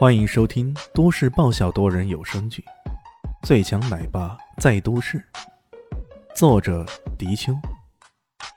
[0.00, 2.64] 欢迎收听都市爆笑多人有声剧
[3.46, 5.18] 《最强奶爸在都市》，
[6.34, 6.86] 作者：
[7.18, 7.52] 迪秋，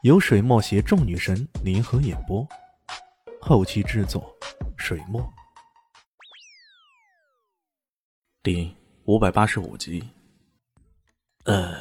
[0.03, 2.47] 由水墨携众女神联合演播，
[3.41, 4.33] 后期制作：
[4.77, 5.21] 水墨。
[8.41, 8.73] 第
[9.03, 10.01] 五百八十五集。
[11.43, 11.75] 呃，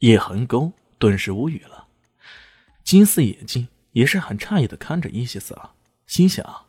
[0.00, 1.86] 叶恒沟顿时无语了，
[2.82, 5.76] 金丝眼睛也是很诧异的看着伊西斯啊，
[6.08, 6.67] 心想。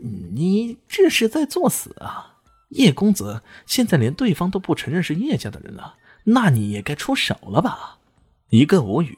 [0.00, 2.34] 你这是在作死啊！
[2.70, 7.98] 叶公子现在连对方都不承认是叶家的人了，那你也该出手了吧？
[8.48, 9.16] 一个无语，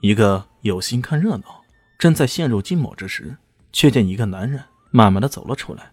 [0.00, 1.64] 一个有心看热闹。
[1.98, 3.36] 正在陷入静默之时，
[3.72, 5.92] 却见一个男人慢慢的走了出来，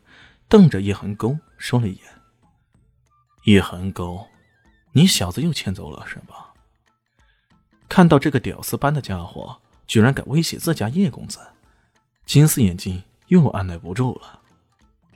[0.49, 2.03] 瞪着叶恒沟说了一眼
[3.43, 4.25] ：“叶恒沟，
[4.93, 6.53] 你小子又欠揍了是吧？”
[7.89, 11.39] 看到这个屌丝般的家伙居然敢威胁自家叶公子，
[12.25, 13.03] 金丝眼睛。
[13.27, 14.39] 又按耐不住了，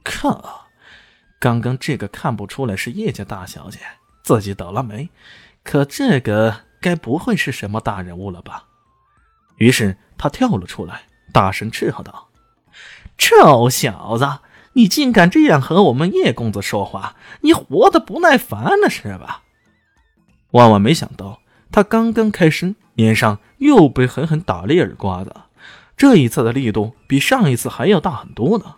[0.04, 0.68] 靠！
[1.40, 3.80] 刚刚这个看不出来是叶家大小姐，
[4.24, 5.10] 自己倒了霉。
[5.64, 8.66] 可这个该不会是什么大人物了吧？
[9.58, 12.30] 于是他跳了出来，大声斥喝道
[13.18, 14.28] ：“臭小子，
[14.74, 17.16] 你竟敢这样和我们叶公子说话！
[17.42, 19.44] 你活得不耐烦了是吧？”
[20.52, 25.34] 万万没想到，他刚刚开声，脸上又被狠狠打了一耳刮子。
[26.02, 28.78] 这一次的力度比上一次还要大很多呢。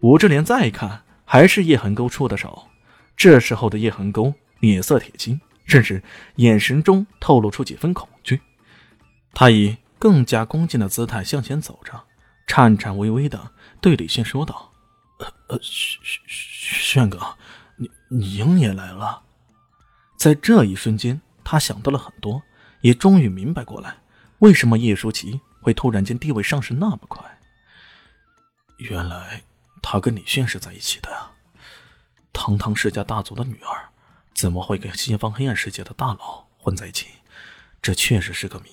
[0.00, 2.68] 武志莲再看，还是叶恒沟出的手。
[3.18, 6.02] 这时候的叶恒沟脸色铁青，甚至
[6.36, 8.40] 眼神中透露出几分恐惧。
[9.34, 12.02] 他以更加恭敬的姿态向前走着，
[12.46, 14.72] 颤颤巍巍的对李炫说道
[15.20, 17.20] ：“呃呃，炫炫哥，
[17.76, 19.20] 你你英也来了。”
[20.16, 22.42] 在这一瞬间，他想到了很多，
[22.80, 23.96] 也终于明白过来，
[24.38, 25.42] 为什么叶舒淇。
[25.64, 27.24] 会突然间地位上升那么快？
[28.76, 29.42] 原来
[29.80, 31.30] 他跟李炫是在一起的呀！
[32.34, 33.88] 堂堂世家大族的女儿，
[34.34, 37.06] 怎么会跟西方黑暗世界的大佬混在一起？
[37.80, 38.68] 这确实是个谜，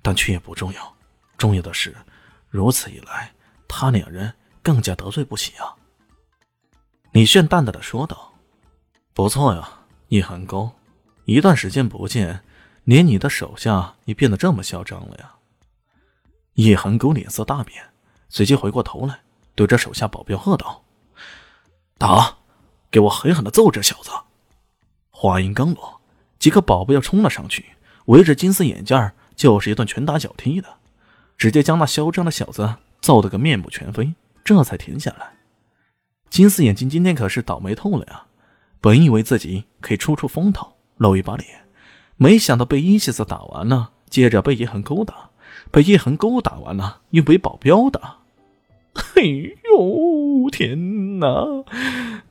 [0.00, 0.96] 但却也不重要。
[1.36, 1.96] 重要的是，
[2.50, 3.32] 如此一来，
[3.66, 5.74] 他两人更加得罪不起啊！
[7.10, 8.34] 李炫淡淡的说道
[9.12, 9.68] ：“不错呀，
[10.08, 10.72] 叶寒宫，
[11.24, 12.44] 一段时间不见，
[12.84, 15.34] 连你的手下也变得这么嚣张了呀！”
[16.60, 17.82] 叶寒沟脸色大变，
[18.28, 19.20] 随即回过头来，
[19.54, 20.84] 对着手下保镖喝道
[21.96, 22.36] ：“打！
[22.90, 24.10] 给我狠狠的揍这小子！”
[25.10, 26.02] 话音刚落，
[26.38, 27.64] 几个保镖冲了上去，
[28.06, 30.68] 围着金丝眼镜就是一顿拳打脚踢的，
[31.38, 34.12] 直接将那嚣张的小子揍得个面目全非，
[34.44, 35.38] 这才停下来。
[36.28, 38.26] 金丝眼镜今天可是倒霉透了呀！
[38.82, 41.66] 本以为自己可以出出风头，露一把脸，
[42.16, 45.29] 没想到被伊西斯打完了，接着被叶寒沟打。
[45.70, 48.18] 被叶恒勾打完了，又被保镖打。
[49.14, 51.64] 哎呦天哪！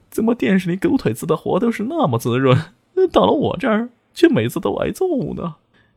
[0.10, 2.74] 怎么电视里狗腿子的活都是那么滋润，
[3.12, 5.56] 到了我这儿却每次都挨揍呢？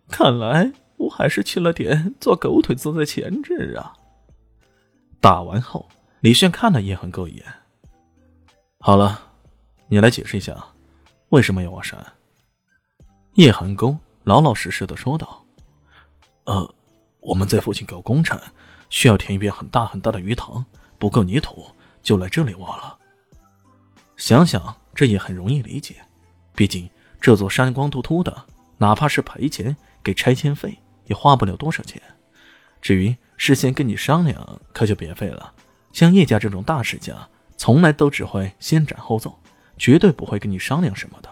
[0.08, 3.94] 看来我还是欠了点做狗腿子的潜质啊！
[5.20, 5.88] 打完后，
[6.20, 7.44] 李炫看了叶恒勾一眼。
[8.78, 9.20] 好了，
[9.88, 10.54] 你来解释一下，
[11.30, 11.98] 为什么要我删？
[13.34, 15.44] 叶恒勾老老实实的说道
[16.44, 16.72] ：“呃。”
[17.22, 18.38] 我们在附近搞工程，
[18.90, 20.66] 需要填一片很大很大的鱼塘，
[20.98, 21.64] 不够泥土，
[22.02, 22.98] 就来这里挖了。
[24.16, 25.96] 想想这也很容易理解，
[26.54, 26.90] 毕竟
[27.20, 28.44] 这座山光秃秃的，
[28.78, 32.02] 哪怕是赔钱给拆迁费，也花不了多少钱。
[32.80, 35.54] 至于事先跟你商量，可就别费了。
[35.92, 39.38] 像叶家这种大世家，从来都只会先斩后奏，
[39.78, 41.30] 绝对不会跟你商量什么的。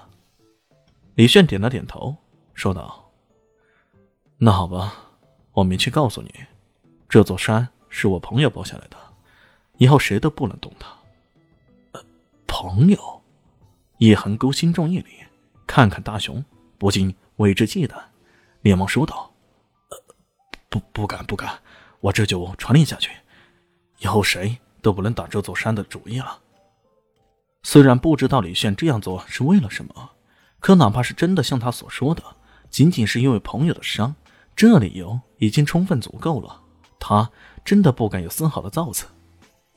[1.16, 2.16] 李炫点了点头，
[2.54, 3.10] 说道
[4.38, 5.06] ：“那好吧。”
[5.52, 6.32] 我明确告诉你，
[7.08, 8.96] 这座山是我朋友包下来的，
[9.78, 10.88] 以后谁都不能动它。
[11.92, 12.04] 呃，
[12.46, 13.22] 朋友，
[13.98, 15.06] 叶寒沟心中一凛，
[15.66, 16.44] 看看大雄，
[16.78, 18.00] 不禁为之忌惮，
[18.62, 19.30] 连忙说道
[19.90, 19.98] ：“呃，
[20.68, 21.58] 不，不敢，不敢，
[22.00, 23.10] 我这就传令下去，
[23.98, 26.38] 以后谁都不能打这座山的主意了。”
[27.64, 30.10] 虽然不知道李炫这样做是为了什么，
[30.60, 32.22] 可哪怕是真的像他所说的，
[32.70, 34.14] 仅仅是因为朋友的伤。
[34.56, 36.60] 这理由已经充分足够了，
[37.00, 37.28] 他
[37.64, 39.06] 真的不敢有丝毫的造次，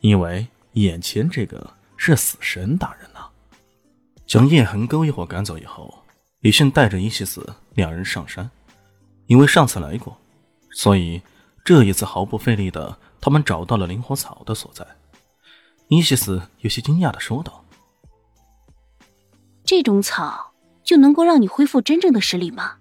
[0.01, 3.27] 因为眼前这个是死神大人呐。
[4.27, 6.03] 将叶恒沟一伙赶走以后，
[6.41, 8.49] 李迅带着伊西斯两人上山，
[9.27, 10.17] 因为上次来过，
[10.71, 11.21] 所以
[11.63, 14.85] 这一次毫不费力的，他们找到了灵火草的所在。
[15.87, 17.63] 伊西斯有些惊讶的说道
[19.63, 20.51] ：“这种草
[20.83, 22.77] 就能够让你恢复真正的实力吗？”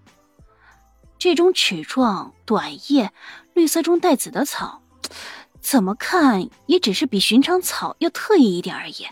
[1.22, 3.12] 这种曲状、短叶、
[3.54, 4.82] 绿色中带紫的草，
[5.60, 9.06] 怎么看也只是比寻常草要特异一点而已，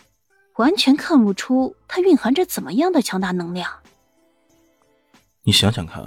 [0.56, 3.70] 完全看不出它蕴含着怎么样的强大能量。
[5.44, 6.04] 你想想看，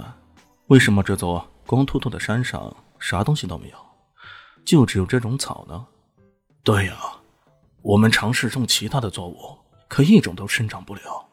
[0.66, 3.78] 为什么这座光秃秃的山上啥东西都没有，
[4.62, 5.86] 就只有这种草呢？
[6.62, 6.98] 对呀，
[7.80, 9.56] 我们尝试种其他的作物，
[9.88, 11.26] 可一种都生长不了。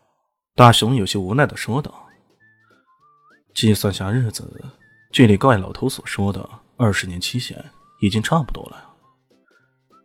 [0.56, 2.08] 大熊有些无奈的说道。
[3.54, 4.50] 计算下日子，
[5.12, 7.64] 距离怪老头所说的二十年期限
[8.02, 8.90] 已经差不多了。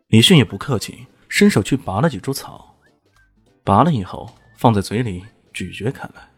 [0.09, 2.75] 李迅也不客气，伸手去拔了几株草，
[3.63, 5.23] 拔了以后放在嘴里
[5.53, 6.29] 咀嚼开来，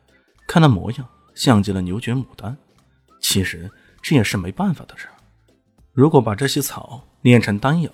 [0.48, 2.58] 看那模样像极了牛角牡丹。
[3.22, 3.70] 其实
[4.02, 5.08] 这也是没办法的事。
[5.94, 7.92] 如果把这些草炼成丹药，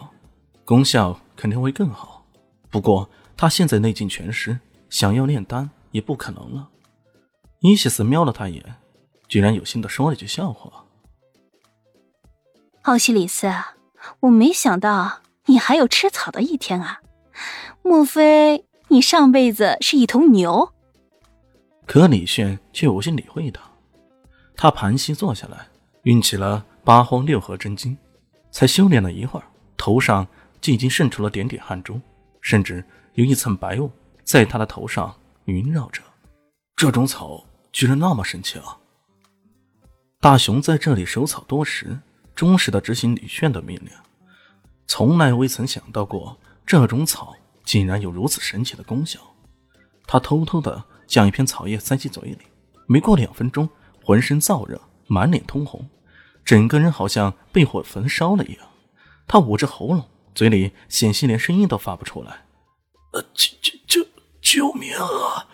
[0.63, 2.25] 功效肯定会更好。
[2.69, 4.59] 不过他现在内劲全失，
[4.89, 6.69] 想要炼丹也不可能了。
[7.61, 8.75] 伊西斯瞄了他一眼，
[9.35, 10.85] 居然有心的说了句笑话
[12.83, 13.51] ：“奥西里斯，
[14.21, 17.01] 我没想到。”你还有吃草的一天啊？
[17.81, 20.71] 莫非你上辈子是一头牛？
[21.85, 23.61] 可李炫却无心理会他，
[24.55, 25.67] 他盘膝坐下来，
[26.03, 27.97] 运起了八荒六合真经，
[28.51, 29.45] 才修炼了一会儿，
[29.75, 30.25] 头上
[30.61, 31.99] 就已经渗出了点点汗珠，
[32.39, 32.81] 甚至
[33.15, 33.91] 有一层白雾
[34.23, 36.01] 在他的头上萦绕着。
[36.77, 37.43] 这种草
[37.73, 38.79] 居然那么神奇啊！
[40.25, 41.99] 大雄在这里守草多时，
[42.33, 43.91] 忠实的执行李炫的命令。
[44.87, 46.35] 从来未曾想到过
[46.65, 49.19] 这种草竟然有如此神奇的功效。
[50.07, 52.39] 他偷偷的将一片草叶塞进嘴里，
[52.87, 53.69] 没过两分钟，
[54.03, 55.87] 浑身燥热，满脸通红，
[56.43, 58.67] 整个人好像被火焚烧了一样。
[59.27, 62.45] 他捂着喉咙，嘴里险些连声音都发不出来
[63.13, 64.07] ：“呃，救救救
[64.41, 65.45] 救命啊！”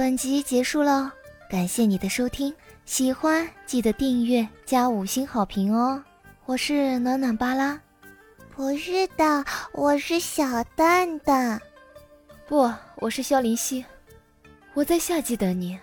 [0.00, 1.12] 本集结束了，
[1.50, 2.54] 感谢你的收听。
[2.86, 6.02] 喜欢记得订阅加五星好评哦！
[6.46, 7.78] 我是暖暖巴拉，
[8.56, 9.44] 不是的，
[9.74, 11.60] 我是小蛋蛋，
[12.48, 13.84] 不，我是萧林希，
[14.72, 15.78] 我在夏季等你。